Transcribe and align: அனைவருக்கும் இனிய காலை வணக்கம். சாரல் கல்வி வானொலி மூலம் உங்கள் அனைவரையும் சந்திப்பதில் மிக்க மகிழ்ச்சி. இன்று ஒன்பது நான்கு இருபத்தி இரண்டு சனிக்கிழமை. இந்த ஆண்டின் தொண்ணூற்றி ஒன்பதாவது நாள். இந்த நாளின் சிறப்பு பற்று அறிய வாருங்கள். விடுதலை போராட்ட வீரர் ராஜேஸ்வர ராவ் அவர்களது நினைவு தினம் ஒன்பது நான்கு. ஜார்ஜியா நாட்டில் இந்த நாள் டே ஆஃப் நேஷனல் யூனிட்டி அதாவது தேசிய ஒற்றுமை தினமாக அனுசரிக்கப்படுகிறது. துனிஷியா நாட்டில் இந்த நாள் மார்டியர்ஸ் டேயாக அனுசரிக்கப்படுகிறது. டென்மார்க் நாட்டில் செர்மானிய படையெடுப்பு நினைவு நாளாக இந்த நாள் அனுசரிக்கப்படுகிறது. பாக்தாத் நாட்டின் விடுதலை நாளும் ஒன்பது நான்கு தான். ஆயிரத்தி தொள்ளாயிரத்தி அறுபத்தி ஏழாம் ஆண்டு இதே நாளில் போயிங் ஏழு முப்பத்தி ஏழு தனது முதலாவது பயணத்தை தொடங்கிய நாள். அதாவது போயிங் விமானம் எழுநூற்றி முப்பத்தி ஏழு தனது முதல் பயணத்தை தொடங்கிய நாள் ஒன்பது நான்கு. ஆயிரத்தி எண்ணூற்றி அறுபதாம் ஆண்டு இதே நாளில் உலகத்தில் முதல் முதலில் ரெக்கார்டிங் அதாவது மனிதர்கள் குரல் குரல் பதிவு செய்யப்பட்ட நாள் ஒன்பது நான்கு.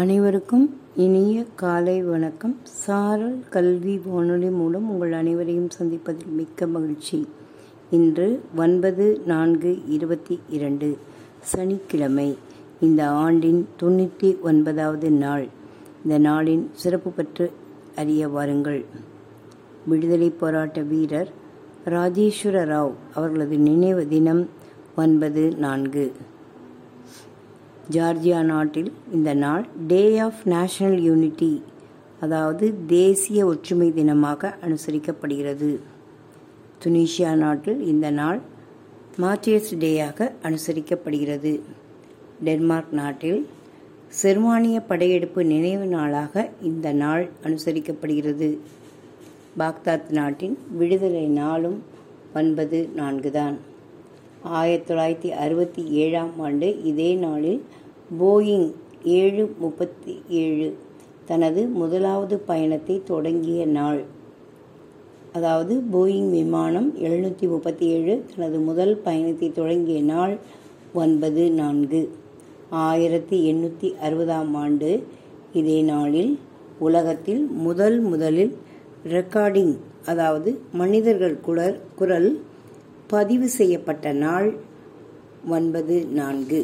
அனைவருக்கும் 0.00 0.80
இனிய 0.96 1.44
காலை 1.54 2.02
வணக்கம். 2.02 2.56
சாரல் 2.62 3.44
கல்வி 3.50 4.00
வானொலி 4.04 4.48
மூலம் 4.50 4.90
உங்கள் 4.90 5.12
அனைவரையும் 5.12 5.68
சந்திப்பதில் 5.78 6.32
மிக்க 6.32 6.66
மகிழ்ச்சி. 6.66 7.28
இன்று 7.90 8.40
ஒன்பது 8.56 9.20
நான்கு 9.26 9.88
இருபத்தி 9.88 10.40
இரண்டு 10.48 10.98
சனிக்கிழமை. 11.40 12.38
இந்த 12.80 13.08
ஆண்டின் 13.08 13.68
தொண்ணூற்றி 13.82 14.40
ஒன்பதாவது 14.40 15.10
நாள். 15.10 15.48
இந்த 16.04 16.30
நாளின் 16.30 16.66
சிறப்பு 16.72 17.10
பற்று 17.10 17.50
அறிய 17.96 18.28
வாருங்கள். 18.28 18.84
விடுதலை 19.86 20.30
போராட்ட 20.30 20.80
வீரர் 20.80 21.28
ராஜேஸ்வர 21.84 22.64
ராவ் 22.64 22.92
அவர்களது 23.14 23.58
நினைவு 23.58 24.08
தினம் 24.08 24.48
ஒன்பது 24.96 25.54
நான்கு. 25.56 26.12
ஜார்ஜியா 27.90 28.42
நாட்டில் 28.42 28.92
இந்த 29.12 29.34
நாள் 29.34 29.66
டே 29.86 30.18
ஆஃப் 30.18 30.40
நேஷனல் 30.44 31.00
யூனிட்டி 31.00 31.62
அதாவது 32.20 32.74
தேசிய 32.86 33.46
ஒற்றுமை 33.46 33.88
தினமாக 33.90 34.50
அனுசரிக்கப்படுகிறது. 34.66 35.70
துனிஷியா 36.84 37.32
நாட்டில் 37.34 37.80
இந்த 37.86 38.10
நாள் 38.10 38.40
மார்டியர்ஸ் 39.18 39.72
டேயாக 39.84 40.28
அனுசரிக்கப்படுகிறது. 40.42 41.60
டென்மார்க் 42.44 42.92
நாட்டில் 42.92 43.40
செர்மானிய 44.20 44.80
படையெடுப்பு 44.80 45.44
நினைவு 45.44 45.86
நாளாக 45.86 46.48
இந்த 46.62 46.92
நாள் 46.92 47.30
அனுசரிக்கப்படுகிறது. 47.44 48.58
பாக்தாத் 49.58 50.10
நாட்டின் 50.10 50.58
விடுதலை 50.78 51.26
நாளும் 51.26 51.82
ஒன்பது 52.34 52.88
நான்கு 52.94 53.30
தான். 53.30 53.56
ஆயிரத்தி 54.44 54.92
தொள்ளாயிரத்தி 54.92 55.30
அறுபத்தி 55.30 55.82
ஏழாம் 55.84 56.40
ஆண்டு 56.40 56.82
இதே 56.82 57.14
நாளில் 57.14 57.60
போயிங் 58.20 58.72
ஏழு 59.04 59.54
முப்பத்தி 59.58 60.22
ஏழு 60.28 60.76
தனது 61.26 61.66
முதலாவது 61.66 62.38
பயணத்தை 62.38 63.02
தொடங்கிய 63.04 63.66
நாள். 63.66 64.04
அதாவது 65.32 65.74
போயிங் 65.92 66.30
விமானம் 66.30 66.88
எழுநூற்றி 66.96 67.48
முப்பத்தி 67.48 67.86
ஏழு 67.86 68.24
தனது 68.34 68.58
முதல் 68.58 68.98
பயணத்தை 68.98 69.52
தொடங்கிய 69.52 70.00
நாள் 70.02 70.38
ஒன்பது 70.92 71.50
நான்கு. 71.50 72.08
ஆயிரத்தி 72.70 73.36
எண்ணூற்றி 73.52 73.94
அறுபதாம் 74.06 74.54
ஆண்டு 74.54 74.90
இதே 75.52 75.82
நாளில் 75.82 76.38
உலகத்தில் 76.78 77.42
முதல் 77.46 78.00
முதலில் 78.00 78.56
ரெக்கார்டிங் 79.08 79.74
அதாவது 80.06 80.60
மனிதர்கள் 80.72 81.40
குரல் 81.40 81.80
குரல் 81.94 82.40
பதிவு 83.12 83.46
செய்யப்பட்ட 83.58 84.12
நாள் 84.24 84.48
ஒன்பது 85.56 85.96
நான்கு. 86.18 86.60